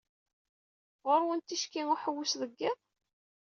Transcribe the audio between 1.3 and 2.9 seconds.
tikci n uḥewwes deg iḍ?